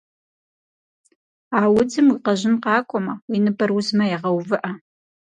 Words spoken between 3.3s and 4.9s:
ныбэр узмэ, егъэувыӏэ.